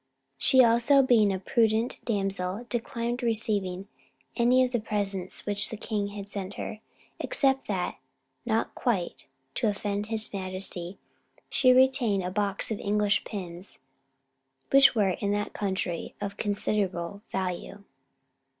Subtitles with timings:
[0.39, 3.87] She also, being a prudent damsel, declined receiving
[4.35, 6.79] any of the presents which the king had sent her;
[7.19, 7.99] except that,
[8.43, 10.97] not quite to offend his majesty,
[11.51, 13.77] she retained a box of English pins,
[14.71, 17.83] which were in that country of considerable value.